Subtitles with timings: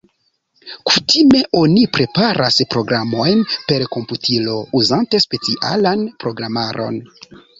[0.91, 6.99] Kutime oni preparas programojn per komputilo uzante specialan programaron.